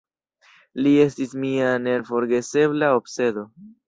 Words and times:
Li 0.85 0.93
estis 1.03 1.35
mia 1.43 1.67
neforgesebla 1.83 2.91
obsedo. 3.01 3.45